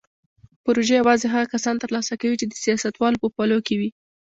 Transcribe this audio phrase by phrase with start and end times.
[0.63, 3.89] پروژې یوازې هغه کسان ترلاسه کوي چې د سیاستوالو په پلو کې وي.